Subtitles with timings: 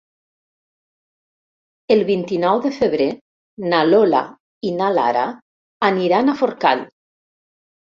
[1.95, 3.11] El vint-i-nou de febrer
[3.75, 4.23] na Lola
[4.71, 5.29] i na Lara
[5.93, 6.85] aniran a Forcall.